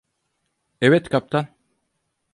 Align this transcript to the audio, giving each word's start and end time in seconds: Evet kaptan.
Evet 0.81 1.09
kaptan. 1.09 1.47